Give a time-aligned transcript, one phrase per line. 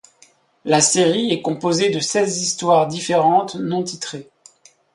[0.65, 4.31] La série est composée de seize histoires différentes, non titrées.